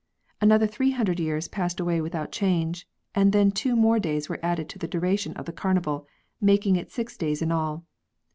[0.41, 4.67] Another three hundred years passed away without change, and then two more days were added
[4.69, 6.07] to the duration of the carnival,
[6.41, 7.85] making it six days in all.